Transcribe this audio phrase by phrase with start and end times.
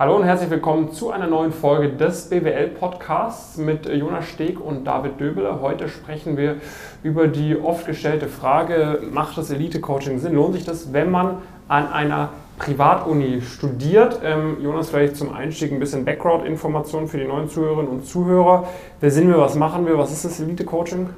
[0.00, 4.86] Hallo und herzlich willkommen zu einer neuen Folge des BWL Podcasts mit Jonas Steg und
[4.86, 5.60] David Döbele.
[5.60, 6.56] Heute sprechen wir
[7.02, 10.36] über die oft gestellte Frage, macht das Elite-Coaching Sinn?
[10.36, 14.20] Lohnt sich das, wenn man an einer Privatuni studiert?
[14.24, 18.68] Ähm, Jonas, vielleicht zum Einstieg ein bisschen Background-Informationen für die neuen Zuhörerinnen und Zuhörer.
[19.00, 21.10] Wer sind wir, was machen wir, was ist das Elite-Coaching?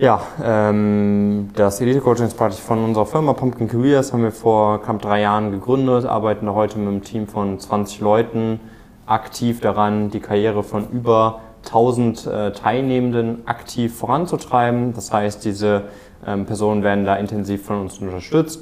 [0.00, 4.80] Ja, ähm, das Elite Coaching ist praktisch von unserer Firma Pumpkin Careers, haben wir vor
[4.80, 8.60] knapp drei Jahren gegründet, arbeiten heute mit einem Team von 20 Leuten
[9.06, 14.94] aktiv daran, die Karriere von über 1000 äh, Teilnehmenden aktiv voranzutreiben.
[14.94, 15.86] Das heißt, diese
[16.24, 18.60] ähm, Personen werden da intensiv von uns unterstützt,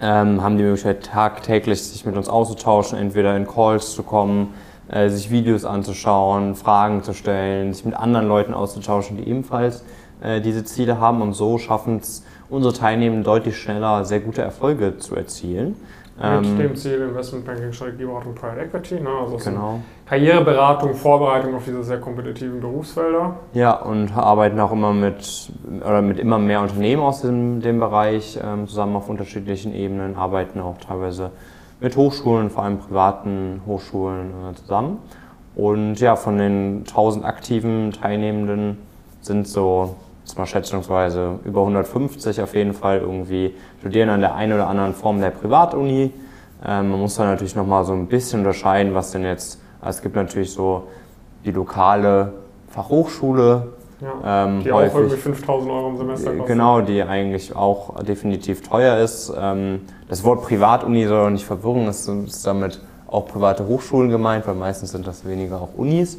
[0.00, 4.54] ähm, haben die Möglichkeit tagtäglich sich mit uns auszutauschen, entweder in Calls zu kommen,
[4.88, 9.84] äh, sich Videos anzuschauen, Fragen zu stellen, sich mit anderen Leuten auszutauschen, die ebenfalls
[10.22, 14.98] äh, diese Ziele haben und so schaffen es unsere Teilnehmer deutlich schneller sehr gute Erfolge
[14.98, 15.76] zu erzielen.
[16.16, 19.08] Mit ähm, dem Ziel Investment Banking, Strategieberatung, Private Equity, ne?
[19.08, 19.80] also genau.
[20.06, 23.36] Karriereberatung, Vorbereitung auf diese sehr kompetitiven Berufsfelder.
[23.54, 28.38] Ja, und arbeiten auch immer mit, oder mit immer mehr Unternehmen aus dem, dem Bereich
[28.42, 31.30] ähm, zusammen auf unterschiedlichen Ebenen, arbeiten auch teilweise
[31.80, 34.98] mit Hochschulen, vor allem privaten Hochschulen äh, zusammen.
[35.56, 38.78] Und ja, von den 1000 aktiven Teilnehmenden
[39.22, 44.52] sind so jetzt mal schätzungsweise über 150 auf jeden Fall irgendwie studieren an der einen
[44.52, 46.12] oder anderen Form der Privatuni.
[46.64, 50.02] Ähm, man muss da natürlich nochmal so ein bisschen unterscheiden, was denn jetzt, also es
[50.02, 50.84] gibt natürlich so
[51.44, 52.34] die lokale
[52.68, 53.72] Fachhochschule.
[54.00, 56.46] Ja, ähm, die häufig, auch irgendwie 5000 Euro im Semester kostet.
[56.46, 59.32] Genau, die eigentlich auch definitiv teuer ist.
[59.36, 64.46] Ähm, das Wort Privatuni soll auch nicht verwirren, es ist damit auch private Hochschulen gemeint,
[64.46, 66.18] weil meistens sind das weniger auch Unis.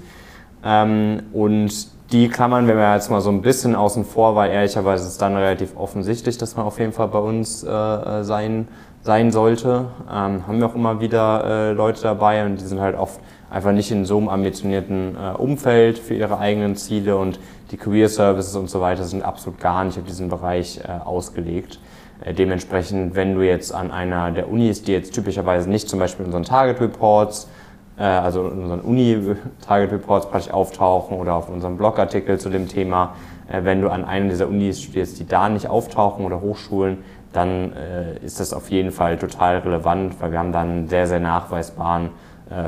[0.64, 5.20] Ähm, und die klammern wir jetzt mal so ein bisschen außen vor, weil ehrlicherweise ist
[5.20, 8.68] dann relativ offensichtlich, dass man auf jeden Fall bei uns äh, äh, sein,
[9.02, 9.86] sein sollte.
[10.08, 13.72] Ähm, haben wir auch immer wieder äh, Leute dabei und die sind halt oft einfach
[13.72, 17.40] nicht in so einem ambitionierten äh, Umfeld für ihre eigenen Ziele und
[17.72, 21.80] die Career Services und so weiter sind absolut gar nicht auf diesen Bereich äh, ausgelegt.
[22.24, 26.28] Äh, dementsprechend, wenn du jetzt an einer der Unis, die jetzt typischerweise nicht zum Beispiel
[26.28, 27.48] unseren Target Reports
[28.02, 33.16] also in unseren Uni-Target Reports praktisch auftauchen oder auf unserem Blogartikel zu dem Thema.
[33.48, 37.00] Äh, wenn du an einer dieser Unis studierst, die da nicht auftauchen oder Hochschulen,
[37.32, 41.08] dann äh, ist das auf jeden Fall total relevant, weil wir haben dann einen sehr,
[41.08, 42.10] sehr nachweisbaren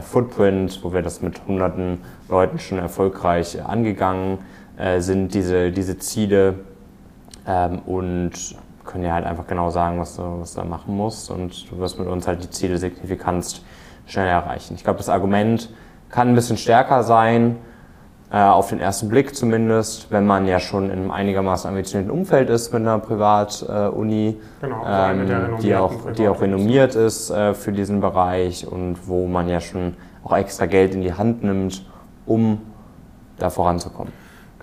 [0.02, 4.40] Footprint, wo wir das mit hunderten Leuten schon erfolgreich angegangen
[4.98, 6.56] sind, diese, diese Ziele.
[7.48, 8.32] Ähm, und
[8.86, 11.30] können dir halt einfach genau sagen, was du, was du da machen musst.
[11.30, 13.62] Und du wirst mit uns halt die Ziele signifikant
[14.06, 14.76] schnell erreichen.
[14.76, 15.70] Ich glaube, das Argument
[16.10, 17.58] kann ein bisschen stärker sein,
[18.32, 22.50] äh, auf den ersten Blick zumindest, wenn man ja schon in einem einigermaßen ambitionierten Umfeld
[22.50, 27.72] ist mit einer Privatuni, genau, also ähm, die, auch, die auch renommiert ist äh, für
[27.72, 29.94] diesen Bereich und wo man ja schon
[30.24, 31.86] auch extra Geld in die Hand nimmt,
[32.26, 32.62] um
[33.38, 34.12] da voranzukommen.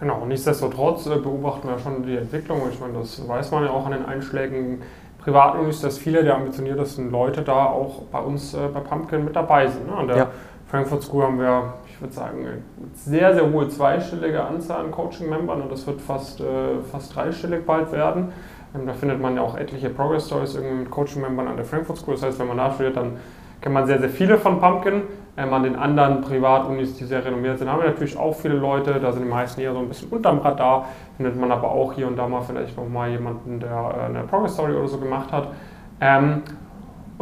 [0.01, 2.63] Genau, und nichtsdestotrotz äh, beobachten wir schon die Entwicklung.
[2.73, 4.83] Ich meine, das weiß man ja auch an den Einschlägen
[5.25, 9.37] Privatuni ist, dass viele der ambitioniertesten Leute da auch bei uns äh, bei Pumpkin mit
[9.37, 9.87] dabei sind.
[9.87, 9.95] Ne?
[9.95, 10.27] An der ja.
[10.69, 12.59] Frankfurt School haben wir, ich würde sagen, eine
[12.95, 17.93] sehr, sehr hohe zweistellige Anzahl an Coaching-Membern und das wird fast, äh, fast dreistellig bald
[17.93, 18.33] werden.
[18.75, 21.99] Ähm, da findet man ja auch etliche Progress Stories irgendwie mit Coaching-Membern an der Frankfurt
[21.99, 22.15] School.
[22.15, 23.19] Das heißt, wenn man da studiert, dann
[23.61, 25.03] kennt man sehr, sehr viele von Pumpkin.
[25.35, 29.01] Ähm, an den anderen Privatunis, die sehr renommiert sind, haben wir natürlich auch viele Leute.
[29.01, 30.87] Da sind die meisten eher so ein bisschen unterm Radar.
[31.17, 34.25] Findet man aber auch hier und da mal vielleicht noch mal jemanden, der äh, eine
[34.25, 35.49] Progress Story oder so gemacht hat.
[36.03, 36.43] Ähm,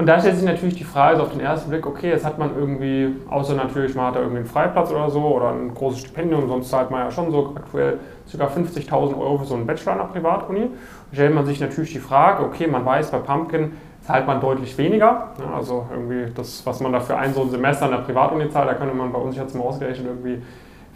[0.01, 2.39] und da stellt sich natürlich die Frage so auf den ersten Blick, okay, jetzt hat
[2.39, 6.01] man irgendwie, außer natürlich, man hat da irgendwie einen Freiplatz oder so oder ein großes
[6.01, 7.99] Stipendium, sonst zahlt man ja schon so aktuell
[8.31, 8.47] ca.
[8.47, 10.71] 50.000 Euro für so einen Bachelor an der Privatuni.
[11.11, 13.73] Da stellt man sich natürlich die Frage, okay, man weiß bei Pumpkin,
[14.03, 15.29] zahlt man deutlich weniger.
[15.55, 18.69] Also irgendwie das, was man da für ein so ein Semester an der Privatuni zahlt,
[18.69, 20.43] da könnte man bei uns jetzt mal ausgerechnet irgendwie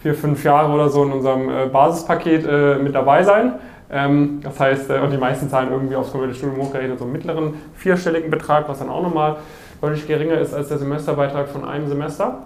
[0.00, 3.54] vier, fünf Jahre oder so in unserem äh, Basispaket äh, mit dabei sein.
[3.90, 7.12] Ähm, das heißt, äh, und die meisten zahlen irgendwie aufs komplette Studium hochgerechnet so einen
[7.12, 9.36] mittleren vierstelligen Betrag, was dann auch nochmal
[9.80, 12.42] deutlich geringer ist als der Semesterbeitrag von einem Semester.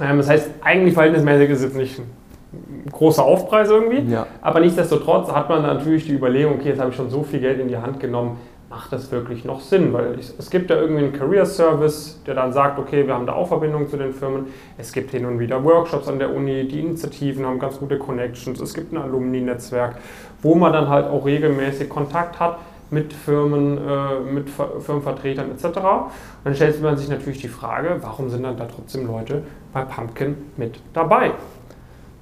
[0.00, 4.26] Ähm, das heißt, eigentlich verhältnismäßig ist es jetzt nicht ein großer Aufpreis irgendwie, ja.
[4.42, 7.58] aber nichtsdestotrotz hat man natürlich die Überlegung, okay, jetzt habe ich schon so viel Geld
[7.58, 8.38] in die Hand genommen,
[8.72, 9.92] macht das wirklich noch Sinn?
[9.92, 13.26] Weil ich, es gibt ja irgendwie einen Career Service, der dann sagt, okay, wir haben
[13.26, 14.46] da auch Verbindungen zu den Firmen.
[14.78, 18.60] Es gibt hin und wieder Workshops an der Uni, die Initiativen haben ganz gute Connections.
[18.60, 19.96] Es gibt ein Alumni-Netzwerk,
[20.40, 25.64] wo man dann halt auch regelmäßig Kontakt hat mit Firmen, äh, mit Firmenvertretern etc.
[25.66, 25.74] Und
[26.44, 29.42] dann stellt man sich natürlich die Frage, warum sind dann da trotzdem Leute
[29.74, 31.32] bei Pumpkin mit dabei?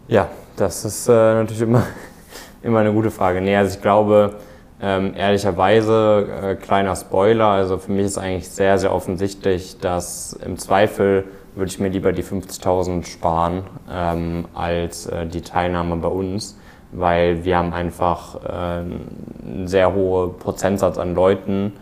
[0.09, 1.85] Ja, das ist äh, natürlich immer,
[2.65, 3.41] immer eine gute Frage.
[3.41, 4.35] Nee, also ich glaube,
[4.83, 10.57] ähm, ehrlicherweise, äh, kleiner Spoiler, also für mich ist eigentlich sehr, sehr offensichtlich, dass im
[10.57, 11.25] Zweifel
[11.55, 16.59] würde ich mir lieber die 50.000 sparen ähm, als äh, die Teilnahme bei uns,
[16.93, 21.75] weil wir haben einfach äh, einen sehr hohen Prozentsatz an Leuten,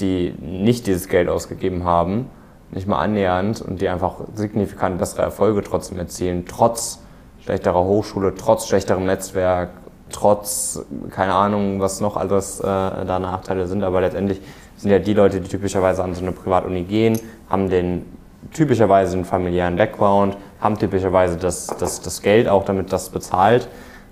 [0.00, 2.28] die nicht dieses Geld ausgegeben haben,
[2.72, 7.02] nicht mal annähernd und die einfach signifikant bessere Erfolge trotzdem erzielen, trotz
[7.40, 9.70] schlechterer Hochschule, trotz schlechterem Netzwerk,
[10.12, 14.40] trotz, keine Ahnung, was noch alles äh, da Nachteile sind, aber letztendlich
[14.76, 17.18] sind ja die Leute, die typischerweise an so eine Privatuni gehen,
[17.48, 18.04] haben den
[18.52, 23.68] typischerweise einen familiären Background, haben typischerweise das, das, das Geld auch, damit das bezahlt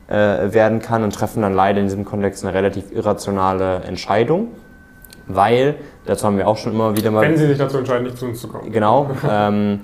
[0.09, 0.15] äh,
[0.53, 4.49] werden kann und treffen dann leider in diesem Kontext eine relativ irrationale Entscheidung,
[5.27, 5.77] weil,
[6.07, 7.23] dazu haben wir auch schon immer wieder mal...
[7.23, 8.73] Wenn sie sich dazu entscheiden, nicht zu uns zu kommen.
[8.73, 9.81] Genau, ähm,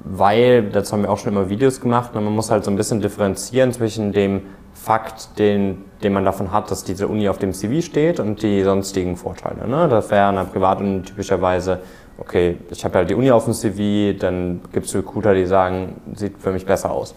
[0.00, 2.76] weil, dazu haben wir auch schon immer Videos gemacht und man muss halt so ein
[2.76, 4.42] bisschen differenzieren zwischen dem
[4.72, 8.62] Fakt, den, den man davon hat, dass diese Uni auf dem CV steht und die
[8.62, 9.68] sonstigen Vorteile.
[9.68, 9.88] Ne?
[9.88, 11.80] Das wäre an einer Privatuni typischerweise,
[12.18, 16.00] okay, ich habe halt die Uni auf dem CV, dann gibt es Recruiter, die sagen,
[16.14, 17.14] sieht für mich besser aus.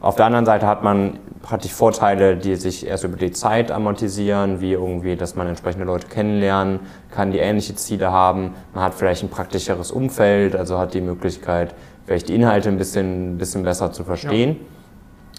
[0.00, 4.60] Auf der anderen Seite hat man praktisch Vorteile, die sich erst über die Zeit amortisieren,
[4.60, 6.80] wie irgendwie, dass man entsprechende Leute kennenlernen
[7.10, 8.54] kann, die ähnliche Ziele haben.
[8.74, 11.74] Man hat vielleicht ein praktischeres Umfeld, also hat die Möglichkeit,
[12.06, 14.56] vielleicht die Inhalte ein bisschen, bisschen besser zu verstehen.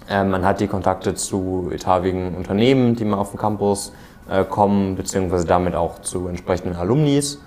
[0.09, 0.21] Ja.
[0.21, 3.91] Ähm, man hat die Kontakte zu etagigen Unternehmen, die mal auf den Campus
[4.29, 7.41] äh, kommen, beziehungsweise damit auch zu entsprechenden Alumnis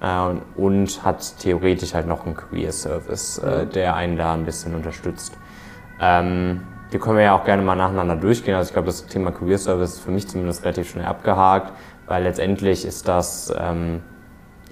[0.00, 4.74] äh, und hat theoretisch halt noch einen Career Service, äh, der einen da ein bisschen
[4.74, 5.34] unterstützt.
[6.00, 8.54] Ähm, die können wir ja auch gerne mal nacheinander durchgehen.
[8.54, 11.72] Also ich glaube, das Thema Career Service ist für mich zumindest relativ schnell abgehakt,
[12.06, 14.02] weil letztendlich ist das ähm,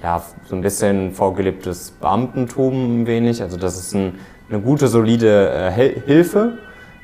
[0.04, 3.42] ja, so ein bisschen vorgelebtes Beamtentum ein wenig.
[3.42, 4.18] Also das ist ein,
[4.48, 6.58] eine gute, solide äh, Hilfe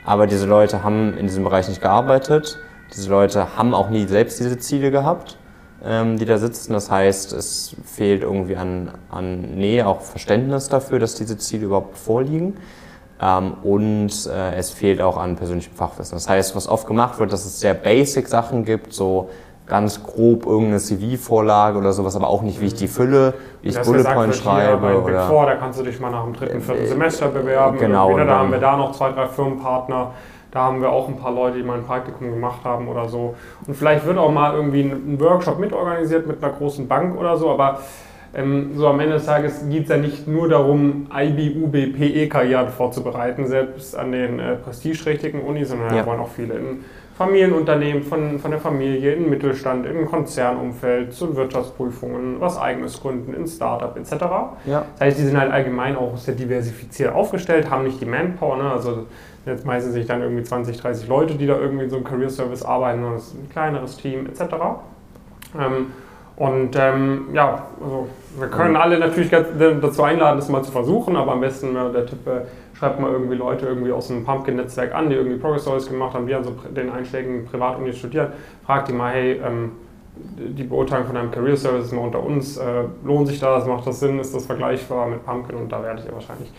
[0.05, 2.59] aber diese Leute haben in diesem Bereich nicht gearbeitet.
[2.95, 5.39] Diese Leute haben auch nie selbst diese Ziele gehabt,
[5.85, 6.73] ähm, die da sitzen.
[6.73, 11.99] Das heißt, es fehlt irgendwie an, an Nähe, auch Verständnis dafür, dass diese Ziele überhaupt
[11.99, 12.57] vorliegen.
[13.21, 16.17] Ähm, und äh, es fehlt auch an persönlichem Fachwissen.
[16.17, 19.29] Das heißt, was oft gemacht wird, dass es sehr basic Sachen gibt, so
[19.71, 23.81] ganz grob irgendeine CV-Vorlage oder sowas, aber auch nicht, wie ich die fülle, wie ich
[23.81, 24.89] Bullet Point schreibe.
[24.89, 27.79] Hier, oder Big da kannst du dich mal nach dem dritten, vierten äh, Semester bewerben.
[27.79, 28.11] Genau.
[28.11, 30.11] Oder da haben wir da noch zwei, drei Firmenpartner.
[30.51, 33.37] Da haben wir auch ein paar Leute, die mal ein Praktikum gemacht haben oder so.
[33.65, 37.51] Und vielleicht wird auch mal irgendwie ein Workshop mitorganisiert mit einer großen Bank oder so,
[37.51, 37.79] aber
[38.35, 42.69] ähm, so am Ende des Tages geht es ja nicht nur darum, IB, UB, PE-Karrieren
[42.69, 46.03] vorzubereiten, selbst an den äh, prestigeträchtigen Unis, sondern ja.
[46.03, 46.85] da wollen auch viele in
[47.21, 53.47] Familienunternehmen von, von der Familie in Mittelstand, in Konzernumfeld, zu Wirtschaftsprüfungen, was eigenes gründen, in
[53.47, 54.13] Startup etc.
[54.65, 54.87] Ja.
[54.95, 58.73] Das heißt, die sind halt allgemein auch sehr diversifiziert aufgestellt, haben nicht die Manpower, ne?
[58.73, 59.07] also
[59.45, 62.31] jetzt meistens sich dann irgendwie 20, 30 Leute, die da irgendwie in so einem Career
[62.31, 64.55] Service arbeiten, sondern es ist ein kleineres Team etc.
[65.61, 65.89] Ähm,
[66.41, 68.09] und ähm, ja, also
[68.39, 72.07] wir können alle natürlich dazu einladen, das mal zu versuchen, aber am besten äh, der
[72.07, 72.47] Tipp, äh,
[72.79, 76.27] schreibt mal irgendwie Leute irgendwie aus dem Pumpkin-Netzwerk an, die irgendwie Progress Stories gemacht haben,
[76.27, 78.29] die an so den einschlägigen Privatunits studieren.
[78.65, 79.73] Fragt die mal, hey, ähm,
[80.17, 83.87] die Beurteilung von einem Career Service ist mal unter uns, äh, lohnt sich das, macht
[83.87, 86.51] das Sinn, ist das vergleichbar mit Pumpkin und da werde ich ja wahrscheinlich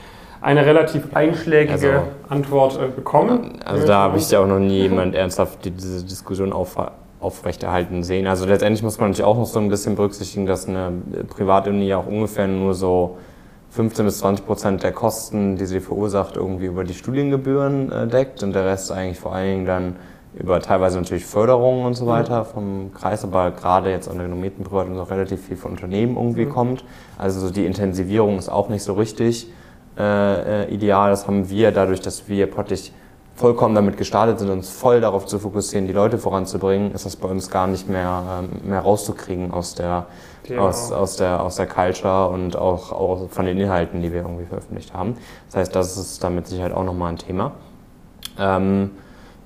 [0.42, 3.58] eine relativ einschlägige also, Antwort äh, bekommen.
[3.66, 6.78] Also da habe ich ja auch noch nie jemand ernsthaft diese Diskussion auf,
[7.22, 8.28] aufrechterhalten sehen.
[8.28, 10.92] Also letztendlich muss man natürlich auch noch so ein bisschen berücksichtigen, dass eine
[11.30, 13.18] Privatuni ja auch ungefähr nur so
[13.72, 18.44] 15 bis 20 Prozent der Kosten, die sie verursacht, irgendwie über die Studiengebühren äh, deckt
[18.44, 19.96] und der Rest eigentlich vor allen Dingen dann
[20.34, 24.64] über teilweise natürlich Förderungen und so weiter vom Kreis, aber gerade jetzt an der renommierten
[24.64, 26.52] Privaten auch relativ viel von Unternehmen irgendwie mhm.
[26.52, 26.86] kommt.
[27.18, 29.52] Also so die Intensivierung ist auch nicht so richtig
[29.98, 31.10] äh, äh, ideal.
[31.10, 32.92] Das haben wir dadurch, dass wir praktisch
[33.42, 37.28] vollkommen damit gestartet sind, uns voll darauf zu fokussieren, die Leute voranzubringen, ist das bei
[37.28, 40.06] uns gar nicht mehr, ähm, mehr rauszukriegen aus der,
[40.44, 40.68] genau.
[40.68, 44.46] aus, aus, der, aus der Culture und auch, auch von den Inhalten, die wir irgendwie
[44.46, 45.18] veröffentlicht haben.
[45.48, 47.52] Das heißt, das ist damit Sicherheit auch nochmal ein Thema.
[48.40, 48.92] Ähm,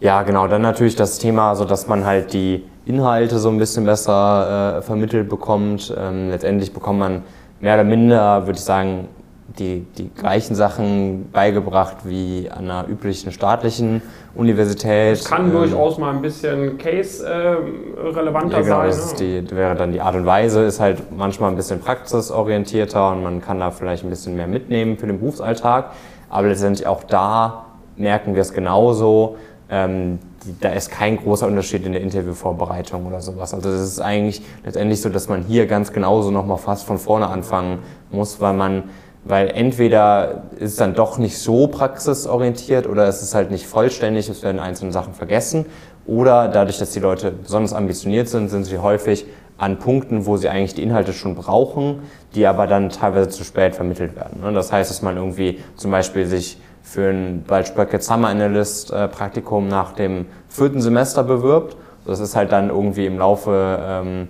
[0.02, 3.86] ja, genau, dann natürlich das Thema, also dass man halt die Inhalte so ein bisschen
[3.86, 5.96] besser äh, vermittelt bekommt.
[5.98, 7.24] Ähm, letztendlich bekommt man
[7.62, 9.08] mehr oder minder, würde ich sagen,
[9.48, 14.02] die, die gleichen Sachen beigebracht wie an einer üblichen staatlichen
[14.34, 15.20] Universität.
[15.20, 18.88] Das kann ähm, durchaus mal ein bisschen case-relevanter äh, ja, genau, sein.
[18.88, 19.44] Das ne?
[19.44, 23.42] die, wäre dann die Art und Weise, ist halt manchmal ein bisschen praxisorientierter und man
[23.42, 25.92] kann da vielleicht ein bisschen mehr mitnehmen für den Berufsalltag.
[26.30, 27.66] Aber letztendlich auch da
[27.98, 29.38] merken wir es genauso.
[29.70, 33.54] Ähm, die, da ist kein großer Unterschied in der Interviewvorbereitung oder sowas.
[33.54, 37.28] Also das ist eigentlich letztendlich so, dass man hier ganz genauso nochmal fast von vorne
[37.28, 37.80] anfangen
[38.12, 38.84] muss, weil man
[39.26, 44.30] weil entweder ist es dann doch nicht so praxisorientiert oder es ist halt nicht vollständig,
[44.30, 45.66] es werden einzelne Sachen vergessen
[46.06, 49.26] oder dadurch, dass die Leute besonders ambitioniert sind, sind sie häufig
[49.58, 52.04] an Punkten, wo sie eigentlich die Inhalte schon brauchen,
[52.36, 54.42] die aber dann teilweise zu spät vermittelt werden.
[54.42, 54.54] Ne?
[54.54, 59.08] Das heißt, dass man irgendwie zum Beispiel sich für ein bald Bracket Summer Analyst äh,
[59.08, 61.78] Praktikum nach dem vierten Semester bewirbt.
[62.06, 64.28] Das ist halt dann irgendwie im Laufe ähm,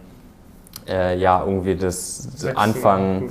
[0.88, 3.30] äh, ja irgendwie des Anfang.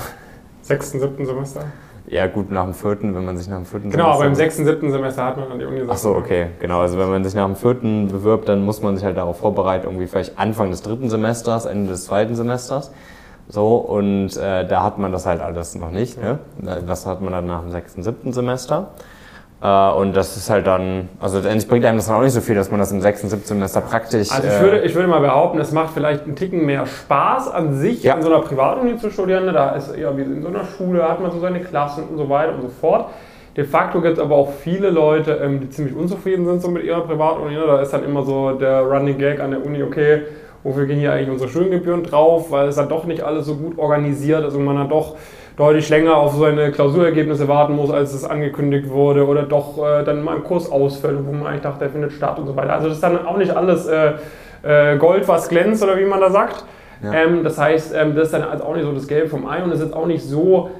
[0.62, 1.64] Sechsten, siebten Semester?
[2.06, 4.34] Ja, gut, nach dem vierten, wenn man sich nach dem vierten Genau, Semester aber im
[4.34, 6.80] sechsten, siebten Semester hat man dann die Uni Ach so, okay, genau.
[6.80, 9.86] Also wenn man sich nach dem vierten bewirbt, dann muss man sich halt darauf vorbereiten,
[9.86, 12.92] irgendwie vielleicht Anfang des dritten Semesters, Ende des zweiten Semesters.
[13.48, 16.20] So, und äh, da hat man das halt alles noch nicht.
[16.20, 16.38] Ne?
[16.86, 18.90] Das hat man dann nach dem sechsten, siebten Semester.
[19.60, 22.40] Äh, und das ist halt dann, also letztendlich bringt einem das dann auch nicht so
[22.40, 24.30] viel, dass man das im sechsten, siebten Semester praktisch.
[24.30, 27.74] Also ich würde, ich würde mal behaupten, es macht vielleicht einen Ticken mehr Spaß an
[27.74, 28.14] sich, ja.
[28.14, 29.52] in so einer Privatuni zu studieren.
[29.52, 32.28] Da ist eher wie in so einer Schule, hat man so seine Klassen und so
[32.28, 33.06] weiter und so fort.
[33.56, 36.84] De facto gibt es aber auch viele Leute, ähm, die ziemlich unzufrieden sind so mit
[36.84, 37.54] ihrer Privatuni.
[37.54, 37.64] Ne?
[37.66, 40.22] Da ist dann immer so der Running Gag an der Uni, okay,
[40.62, 43.78] wofür gehen hier eigentlich unsere Studiengebühren drauf, weil es dann doch nicht alles so gut
[43.78, 45.16] organisiert ist und man dann doch
[45.56, 50.22] deutlich länger auf seine Klausurergebnisse warten muss, als es angekündigt wurde oder doch äh, dann
[50.22, 52.74] mal ein Kurs ausfällt, wo man eigentlich dachte, der findet statt und so weiter.
[52.74, 54.12] Also das ist dann auch nicht alles äh,
[54.62, 56.64] äh, Gold, was glänzt oder wie man da sagt.
[57.02, 57.12] Ja.
[57.12, 59.62] Ähm, das heißt, ähm, das ist dann also auch nicht so das Gelbe vom Ei
[59.62, 60.70] und es ist auch nicht so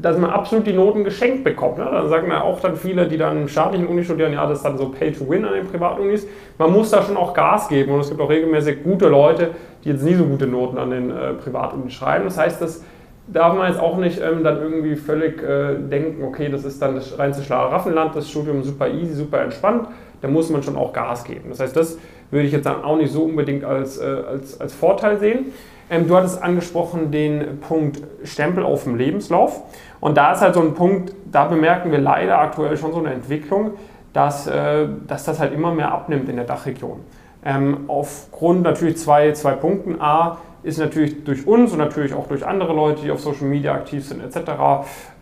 [0.00, 1.78] dass man absolut die Noten geschenkt bekommt.
[1.78, 1.88] Ne?
[1.90, 4.64] Da sagen ja auch dann viele, die dann im staatlichen Uni studieren, ja, das ist
[4.64, 6.26] dann so Pay to Win an den Privatunis.
[6.58, 9.50] Man muss da schon auch Gas geben und es gibt auch regelmäßig gute Leute,
[9.84, 12.24] die jetzt nie so gute Noten an den äh, Privatunis schreiben.
[12.24, 12.84] Das heißt, das
[13.26, 16.94] darf man jetzt auch nicht ähm, dann irgendwie völlig äh, denken, okay, das ist dann
[16.94, 19.88] das reinste Schlaraffenland, das Studium super easy, super entspannt.
[20.20, 21.46] Da muss man schon auch Gas geben.
[21.48, 21.98] Das heißt, das
[22.30, 25.46] würde ich jetzt dann auch nicht so unbedingt als, äh, als, als Vorteil sehen.
[25.90, 29.62] Ähm, du hattest angesprochen den Punkt Stempel auf dem Lebenslauf.
[30.00, 33.12] Und da ist halt so ein Punkt, da bemerken wir leider aktuell schon so eine
[33.12, 33.72] Entwicklung,
[34.12, 37.00] dass, äh, dass das halt immer mehr abnimmt in der Dachregion.
[37.44, 40.00] Ähm, aufgrund natürlich zwei, zwei Punkten.
[40.00, 43.72] A, ist natürlich durch uns und natürlich auch durch andere Leute, die auf Social Media
[43.72, 44.50] aktiv sind etc.,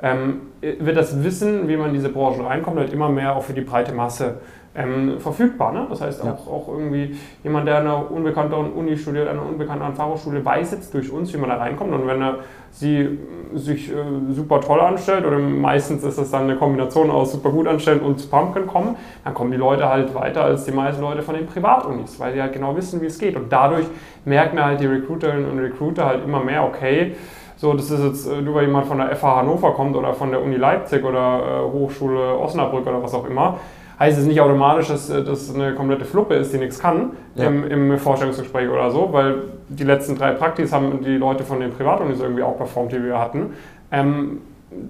[0.03, 3.53] ähm, wird das Wissen, wie man in diese Branchen reinkommt, halt immer mehr auch für
[3.53, 4.41] die breite Masse
[4.79, 5.73] ähm, verfügbar.
[5.73, 5.87] Ne?
[5.91, 6.53] Das heißt, auch, ja.
[6.53, 10.95] auch irgendwie jemand, der an einer unbekannteren Uni studiert, an einer unbekannten Fachhochschule, weiß jetzt
[10.95, 11.93] durch uns, wie man da reinkommt.
[11.93, 12.37] Und wenn er
[12.71, 13.19] sie
[13.55, 13.95] sich äh,
[14.31, 18.21] super toll anstellt, oder meistens ist es dann eine Kombination aus super gut anstellen und
[18.21, 21.47] zu Pumpkin kommen, dann kommen die Leute halt weiter als die meisten Leute von den
[21.47, 23.37] Privatunis, weil sie halt genau wissen, wie es geht.
[23.37, 23.87] Und dadurch
[24.25, 27.17] merken halt die Recruiterinnen und Recruiter halt immer mehr, okay,
[27.57, 30.31] so, das ist jetzt äh, nur weil jemand von der FH Hannover kommt oder von
[30.31, 33.59] der Uni Leipzig oder äh, Hochschule Osnabrück oder was auch immer,
[33.99, 37.47] heißt es nicht automatisch, dass äh, das eine komplette Fluppe ist, die nichts kann ja.
[37.47, 41.71] im, im, Vorstellungsgespräch oder so, weil die letzten drei Praktis haben die Leute von den
[41.71, 43.55] Privatunis irgendwie auch performt, die wir hatten.
[43.91, 44.41] Ähm,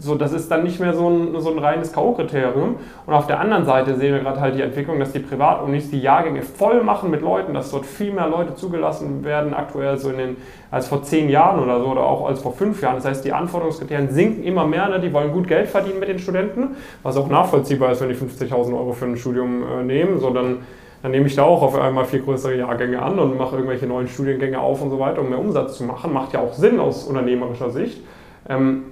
[0.01, 2.77] so, das ist dann nicht mehr so ein, so ein reines K.O.-Kriterium.
[3.07, 6.01] Und auf der anderen Seite sehen wir gerade halt die Entwicklung, dass die Privatunis die
[6.01, 10.19] Jahrgänge voll machen mit Leuten, dass dort viel mehr Leute zugelassen werden, aktuell so in
[10.19, 10.37] den,
[10.73, 12.97] als vor zehn Jahren oder so oder auch als vor fünf Jahren.
[12.97, 14.89] Das heißt, die Anforderungskriterien sinken immer mehr.
[14.89, 14.99] Ne?
[14.99, 18.77] Die wollen gut Geld verdienen mit den Studenten, was auch nachvollziehbar ist, wenn die 50.000
[18.77, 20.19] Euro für ein Studium äh, nehmen.
[20.19, 20.59] So, dann,
[21.03, 24.09] dann nehme ich da auch auf einmal viel größere Jahrgänge an und mache irgendwelche neuen
[24.09, 26.13] Studiengänge auf und so weiter, um mehr Umsatz zu machen.
[26.13, 28.03] Macht ja auch Sinn aus unternehmerischer Sicht.
[28.49, 28.83] Ähm,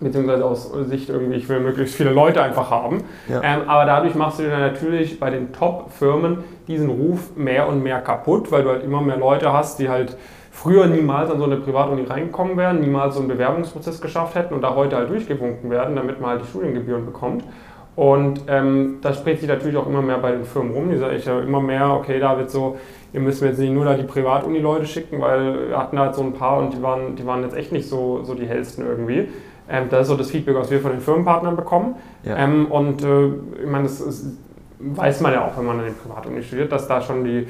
[0.00, 3.04] beziehungsweise aus Sicht irgendwie, ich will möglichst viele Leute einfach haben.
[3.28, 3.40] Ja.
[3.42, 8.00] Ähm, aber dadurch machst du dir natürlich bei den Top-Firmen diesen Ruf mehr und mehr
[8.00, 10.16] kaputt, weil du halt immer mehr Leute hast, die halt
[10.50, 14.62] früher niemals an so eine Privatuni reingekommen wären, niemals so einen Bewerbungsprozess geschafft hätten und
[14.62, 17.44] da heute halt durchgewunken werden, damit man halt die Studiengebühren bekommt.
[17.94, 20.90] Und ähm, das spricht sich natürlich auch immer mehr bei den Firmen rum.
[20.90, 22.76] Die sagen ja immer mehr, okay, da wird so,
[23.14, 26.34] ihr müsst jetzt nicht nur da die Privatuni-Leute schicken, weil wir hatten halt so ein
[26.34, 29.28] paar und die waren, die waren jetzt echt nicht so, so die hellsten irgendwie.
[29.68, 31.96] Ähm, das ist so das Feedback, was wir von den Firmenpartnern bekommen.
[32.22, 32.36] Ja.
[32.36, 33.26] Ähm, und äh,
[33.62, 34.38] ich meine, das ist,
[34.78, 37.48] weiß man ja auch, wenn man in den Privatuni studiert, dass da schon die,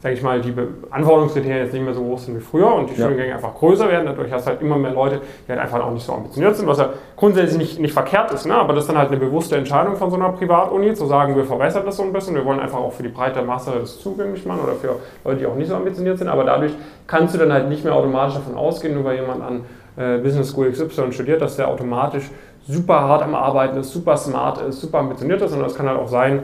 [0.00, 0.54] sage ich mal, die
[0.90, 3.06] Anforderungskriterien jetzt nicht mehr so hoch sind wie früher und die ja.
[3.06, 4.06] Studiengänge einfach größer werden.
[4.06, 6.68] Dadurch hast du halt immer mehr Leute, die halt einfach auch nicht so ambitioniert sind,
[6.68, 8.46] was ja grundsätzlich nicht, nicht verkehrt ist.
[8.46, 8.54] Ne?
[8.54, 11.44] Aber das ist dann halt eine bewusste Entscheidung von so einer Privatuni, zu sagen, wir
[11.44, 14.44] verbessern das so ein bisschen, wir wollen einfach auch für die breite Masse das zugänglich
[14.46, 16.28] machen oder für Leute, die auch nicht so ambitioniert sind.
[16.28, 16.72] Aber dadurch
[17.06, 19.62] kannst du dann halt nicht mehr automatisch davon ausgehen, nur weil jemand an
[19.96, 22.30] äh, Business School XY studiert, dass der automatisch
[22.68, 25.52] super hart am Arbeiten ist, super smart ist, super ambitioniert ist.
[25.52, 26.42] Und das kann halt auch sein,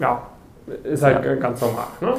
[0.00, 0.22] ja,
[0.84, 1.34] ist halt ja.
[1.36, 1.86] ganz normal.
[2.00, 2.14] Ne?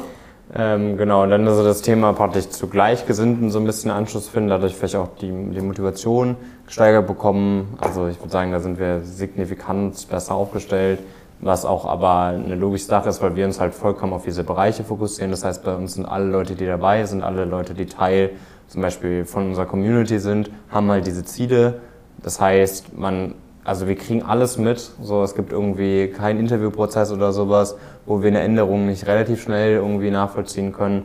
[0.56, 4.50] Ähm, genau, und dann also das Thema praktisch zu Gleichgesinnten so ein bisschen Anschluss finden,
[4.50, 6.36] dadurch vielleicht auch die, die Motivation
[6.66, 7.76] gesteigert bekommen.
[7.80, 11.00] Also ich würde sagen, da sind wir signifikant besser aufgestellt,
[11.40, 14.84] was auch aber eine logische Sache ist, weil wir uns halt vollkommen auf diese Bereiche
[14.84, 15.30] fokussieren.
[15.30, 18.30] Das heißt, bei uns sind alle Leute, die dabei sind, alle Leute, die Teil
[18.68, 21.80] zum Beispiel von unserer Community sind, haben halt diese Ziele.
[22.22, 24.78] Das heißt, man, also wir kriegen alles mit.
[25.02, 29.74] So, es gibt irgendwie keinen Interviewprozess oder sowas, wo wir eine Änderung nicht relativ schnell
[29.74, 31.04] irgendwie nachvollziehen können.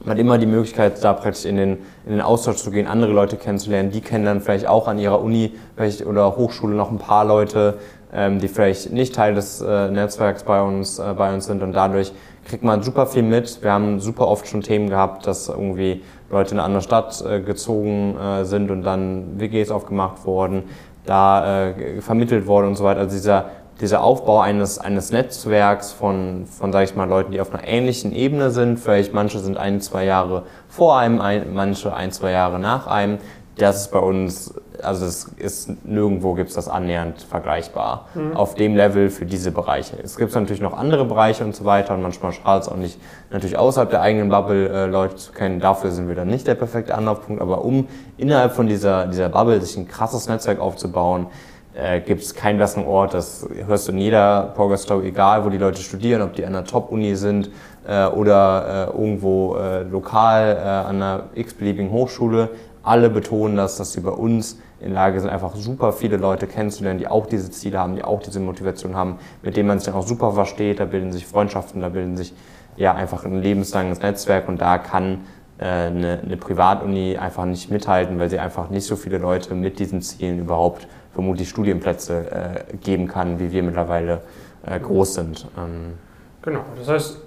[0.00, 3.12] man hat immer die Möglichkeit, da praktisch in den, in den Austausch zu gehen, andere
[3.12, 3.90] Leute kennenzulernen.
[3.90, 7.78] Die kennen dann vielleicht auch an ihrer Uni vielleicht, oder Hochschule noch ein paar Leute,
[8.12, 11.72] ähm, die vielleicht nicht Teil des äh, Netzwerks bei uns, äh, bei uns sind und
[11.72, 12.12] dadurch
[12.44, 13.62] kriegt man super viel mit.
[13.62, 17.40] Wir haben super oft schon Themen gehabt, dass irgendwie Leute in eine andere Stadt äh,
[17.40, 20.64] gezogen äh, sind und dann WGs aufgemacht wurden,
[21.06, 23.00] da äh, vermittelt worden und so weiter.
[23.00, 27.52] Also dieser dieser Aufbau eines, eines Netzwerks von, von, sage ich mal, Leuten, die auf
[27.52, 32.12] einer ähnlichen Ebene sind, vielleicht manche sind ein, zwei Jahre vor einem, ein, manche ein,
[32.12, 33.18] zwei Jahre nach einem,
[33.56, 38.36] das ist bei uns, also es ist nirgendwo gibt es das annähernd vergleichbar mhm.
[38.36, 39.96] auf dem Level für diese Bereiche.
[40.02, 42.98] Es gibt natürlich noch andere Bereiche und so weiter und manchmal schadet es auch nicht,
[43.30, 45.60] natürlich außerhalb der eigenen Bubble äh, Leute zu kennen.
[45.60, 49.60] Dafür sind wir dann nicht der perfekte Anlaufpunkt, aber um innerhalb von dieser, dieser Bubble
[49.60, 51.26] sich ein krasses Netzwerk aufzubauen,
[51.74, 53.14] äh, gibt es keinen besseren Ort.
[53.14, 56.54] Das hörst du in jeder Progress Story, egal wo die Leute studieren, ob die an
[56.54, 57.50] einer Top-Uni sind
[57.86, 62.50] äh, oder äh, irgendwo äh, lokal äh, an einer x-beliebigen Hochschule.
[62.82, 66.98] Alle betonen das, dass sie bei uns in Lage sind, einfach super viele Leute kennenzulernen,
[66.98, 69.94] die auch diese Ziele haben, die auch diese Motivation haben, mit denen man sich dann
[69.94, 70.80] auch super versteht.
[70.80, 72.34] Da bilden sich Freundschaften, da bilden sich
[72.76, 75.20] ja einfach ein lebenslanges Netzwerk und da kann
[75.58, 79.78] äh, eine, eine Privatuni einfach nicht mithalten, weil sie einfach nicht so viele Leute mit
[79.78, 84.22] diesen Zielen überhaupt vermutlich Studienplätze äh, geben kann, wie wir mittlerweile
[84.66, 85.46] äh, groß sind.
[85.58, 85.92] Ähm
[86.40, 87.20] genau, das heißt,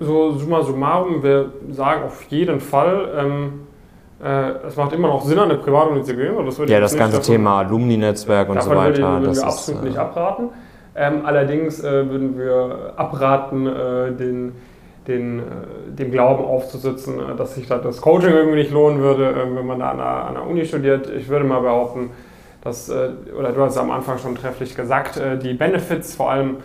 [0.00, 3.67] so summa summarum, wir sagen auf jeden Fall, ähm, äh,
[4.20, 6.34] es macht immer noch Sinn, an eine Privatuni zu gehen.
[6.44, 8.98] Das ja, das ganze davon, Thema Alumni-Netzwerk und so weiter.
[8.98, 10.48] Würden, würden das wir absolut ist, nicht abraten.
[10.96, 14.52] Ähm, allerdings äh, würden wir abraten, äh, den
[15.08, 15.42] den,
[15.86, 20.00] dem Glauben aufzusitzen, dass sich das Coaching irgendwie nicht lohnen würde, wenn man da an
[20.00, 21.10] einer, an einer Uni studiert.
[21.10, 22.10] Ich würde mal behaupten,
[22.62, 26.30] das, äh, oder du hast es am Anfang schon trefflich gesagt, äh, die Benefits vor
[26.30, 26.58] allem,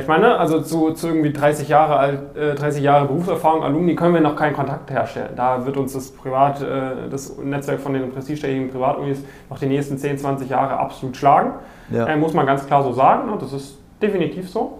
[0.00, 0.38] ich mal, ne?
[0.38, 4.36] also zu, zu irgendwie 30 Jahre, alt, 30 äh, Jahre Berufserfahrung, Alumni, können wir noch
[4.36, 5.30] keinen Kontakt herstellen.
[5.36, 6.64] Da wird uns das Privat,
[7.10, 11.52] das Netzwerk von den prestigeträchtigen Privatunis noch die nächsten 10, 20 Jahre absolut schlagen.
[11.90, 12.16] Ja.
[12.16, 13.36] muss man ganz klar so sagen, ne?
[13.38, 14.78] das ist definitiv so.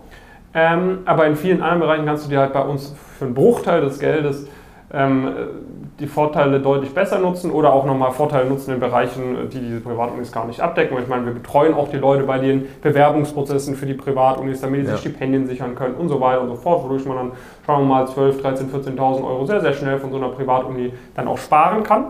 [0.55, 3.81] Ähm, aber in vielen anderen Bereichen kannst du dir halt bei uns für einen Bruchteil
[3.81, 4.47] des Geldes
[4.93, 10.31] die Vorteile deutlich besser nutzen oder auch nochmal Vorteile nutzen in Bereichen, die diese Privatunis
[10.33, 10.99] gar nicht abdecken.
[11.01, 14.91] Ich meine, wir betreuen auch die Leute bei den Bewerbungsprozessen für die Privatunis, damit die
[14.91, 14.97] ja.
[14.99, 17.33] Stipendien sichern können und so weiter und so fort, wodurch man dann,
[17.65, 21.27] schauen wir mal, 12, 13, 14.000 Euro sehr, sehr schnell von so einer Privatuni dann
[21.27, 22.07] auch sparen kann.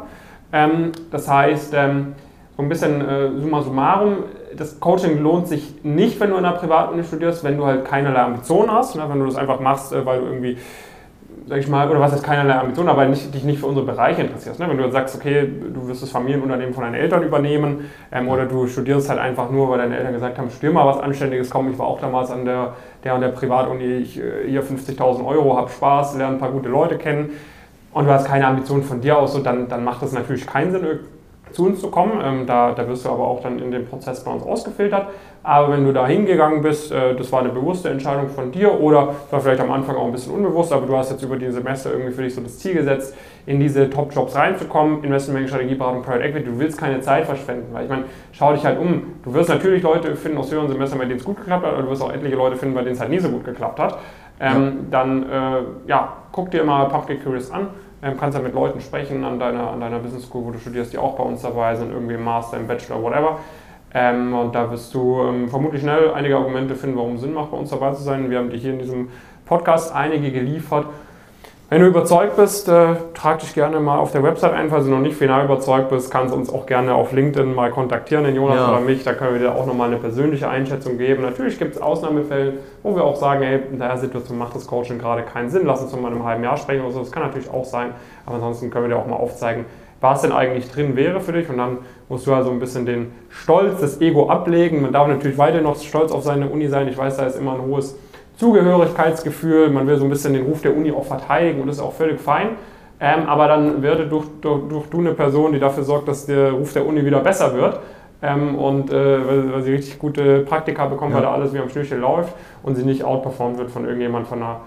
[0.53, 2.15] Ähm, das heißt, ähm,
[2.57, 4.17] so ein bisschen äh, summa summarum,
[4.57, 8.21] das Coaching lohnt sich nicht, wenn du in einer Privatuni studierst, wenn du halt keinerlei
[8.21, 9.05] Ambitionen hast, ne?
[9.09, 10.59] wenn du das einfach machst, äh, weil du irgendwie
[11.47, 14.23] sag ich mal, oder was heißt keinerlei Ambition, aber nicht, dich nicht für unsere Bereiche
[14.23, 14.61] interessierst.
[14.61, 14.69] Ne?
[14.69, 18.67] Wenn du sagst, okay, du wirst das Familienunternehmen von deinen Eltern übernehmen ähm, oder du
[18.67, 21.79] studierst halt einfach nur, weil deine Eltern gesagt haben, studier mal was Anständiges, komm, ich
[21.79, 22.75] war auch damals an der,
[23.05, 26.69] der und der Privatuni, ich äh, hier 50.000 Euro, hab Spaß, lerne ein paar gute
[26.69, 27.31] Leute kennen
[27.93, 30.73] und du hast keine Ambition von dir aus, so, dann, dann macht das natürlich keinen
[30.73, 30.87] Sinn,
[31.53, 32.21] zu uns zu kommen.
[32.25, 35.07] Ähm, da, da wirst du aber auch dann in dem Prozess bei uns ausgefiltert.
[35.45, 39.15] Aber wenn du da hingegangen bist, äh, das war eine bewusste Entscheidung von dir oder
[39.31, 41.91] war vielleicht am Anfang auch ein bisschen unbewusst, aber du hast jetzt über die Semester
[41.91, 46.45] irgendwie für dich so das Ziel gesetzt, in diese Top-Jobs reinzukommen, Investmentbanking, Strategieberatung, Private Equity,
[46.45, 49.15] du willst keine Zeit verschwenden, weil ich meine, schau dich halt um.
[49.25, 51.83] Du wirst natürlich Leute finden aus höheren Semestern, bei denen es gut geklappt hat, aber
[51.83, 53.99] du wirst auch etliche Leute finden, bei denen es halt nie so gut geklappt hat.
[54.39, 54.71] Ähm, ja.
[54.93, 57.69] Dann, äh, ja, guck dir mal Public Curious an,
[58.03, 60.93] ähm, kannst ja mit Leuten sprechen an deiner, an deiner Business School, wo du studierst,
[60.93, 63.39] die auch bei uns dabei sind, irgendwie im Master, im Bachelor, whatever.
[63.95, 67.51] Ähm, und da wirst du ähm, vermutlich schnell einige Argumente finden, warum es Sinn macht,
[67.51, 68.31] bei uns dabei zu sein.
[68.31, 69.09] Wir haben dir hier in diesem
[69.45, 70.87] Podcast einige geliefert.
[71.73, 74.69] Wenn du überzeugt bist, äh, trag dich gerne mal auf der Website ein.
[74.69, 77.71] Falls du noch nicht final überzeugt bist, kannst du uns auch gerne auf LinkedIn mal
[77.71, 78.69] kontaktieren, den Jonas ja.
[78.69, 79.05] oder mich.
[79.05, 81.23] Da können wir dir auch nochmal eine persönliche Einschätzung geben.
[81.23, 84.99] Natürlich gibt es Ausnahmefälle, wo wir auch sagen, hey, in der Situation macht das Coaching
[84.99, 85.63] gerade keinen Sinn.
[85.65, 86.99] Lass uns noch mal in einem halben Jahr sprechen oder so.
[86.99, 87.93] Das kann natürlich auch sein.
[88.27, 89.65] Aber ansonsten können wir dir auch mal aufzeigen,
[90.03, 91.49] was denn eigentlich drin wäre für dich.
[91.49, 91.79] Und dann
[92.11, 94.83] musst du also ein bisschen den Stolz, das Ego ablegen.
[94.83, 96.87] Man darf natürlich weiter noch stolz auf seine Uni sein.
[96.89, 97.97] Ich weiß, da ist immer ein hohes
[98.37, 99.71] Zugehörigkeitsgefühl.
[99.71, 101.93] Man will so ein bisschen den Ruf der Uni auch verteidigen und das ist auch
[101.93, 102.51] völlig fein.
[103.01, 106.53] Ähm, aber dann werde durch, durch, durch, du eine Person, die dafür sorgt, dass der
[106.53, 107.81] Ruf der Uni wieder besser wird.
[108.23, 111.17] Ähm, und äh, weil, weil, sie richtig gute Praktika bekommen, ja.
[111.17, 114.41] weil da alles wie am Schnürchen läuft und sie nicht outperformt wird von irgendjemand von
[114.41, 114.61] einer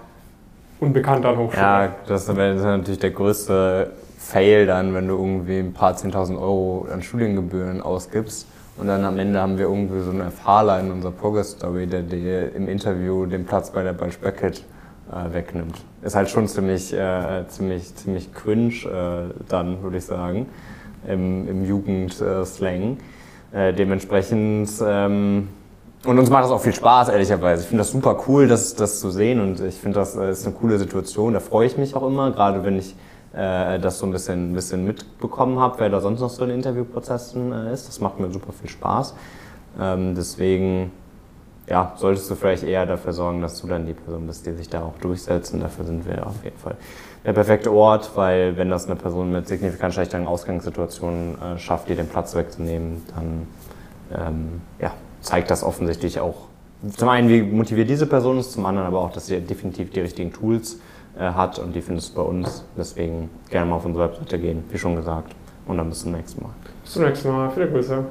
[0.80, 1.62] unbekannteren Hochschule.
[1.62, 6.86] Ja, das ist natürlich der größte Fail dann, wenn du irgendwie ein paar 10.000 Euro
[6.92, 8.46] an Studiengebühren ausgibst.
[8.78, 12.54] Und dann am Ende haben wir irgendwie so einen Fahler in unserer Progress-Story, der dir
[12.54, 14.64] im Interview den Platz bei der Bunch Bracket
[15.10, 15.76] äh, wegnimmt.
[16.02, 20.46] Ist halt schon ziemlich, äh, ziemlich, ziemlich cringe äh, dann, würde ich sagen,
[21.08, 22.98] im, im Jugendslang.
[23.52, 25.48] Äh, dementsprechend, ähm,
[26.04, 27.62] und uns macht das auch viel Spaß, ehrlicherweise.
[27.62, 30.46] Ich finde das super cool, das, das zu sehen und ich finde, das äh, ist
[30.46, 31.32] eine coole Situation.
[31.32, 32.94] Da freue ich mich auch immer, gerade wenn ich
[33.36, 37.52] äh, das so ein bisschen, bisschen mitbekommen habe, wer da sonst noch so in Interviewprozessen
[37.52, 37.88] äh, ist.
[37.88, 39.14] Das macht mir super viel Spaß.
[39.80, 40.90] Ähm, deswegen
[41.68, 44.68] ja, solltest du vielleicht eher dafür sorgen, dass du dann die Person bist, die sich
[44.68, 45.52] da auch durchsetzt.
[45.52, 46.76] Und dafür sind wir auf jeden Fall
[47.24, 51.96] der perfekte Ort, weil wenn das eine Person mit signifikant schlechteren Ausgangssituationen äh, schafft, dir
[51.96, 53.46] den Platz wegzunehmen, dann
[54.14, 56.46] ähm, ja, zeigt das offensichtlich auch
[56.94, 60.00] zum einen, wie motiviert diese Person ist, zum anderen aber auch, dass sie definitiv die
[60.00, 60.78] richtigen Tools
[61.18, 62.64] hat und die findest du bei uns.
[62.76, 65.34] Deswegen gerne mal auf unsere Webseite gehen, wie schon gesagt.
[65.66, 66.52] Und dann bis zum nächsten Mal.
[66.82, 67.50] Bis zum nächsten Mal.
[67.50, 68.04] Viele Grüße.